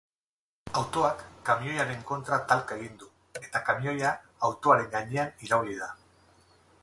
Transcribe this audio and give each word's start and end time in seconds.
Autoak 0.79 1.19
kamioiaren 1.49 1.99
kontra 2.11 2.39
talka 2.53 2.79
egin 2.81 2.97
du, 3.03 3.11
eta 3.41 3.61
kamioia 3.69 4.15
autoaren 4.49 4.89
gainera 4.95 5.27
irauli 5.49 5.77
da. 5.85 5.91